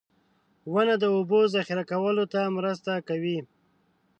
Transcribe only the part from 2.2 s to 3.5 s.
ته مرسته کوي.